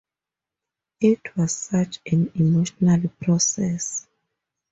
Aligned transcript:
It 0.99 1.37
was 1.37 1.55
such 1.55 1.99
an 2.11 2.31
emotional 2.33 3.07
process. 3.21 4.07